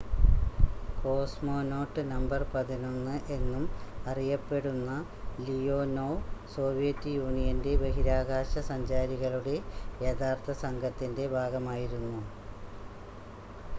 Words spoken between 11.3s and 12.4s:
ഭാഗമായിരുന്നു.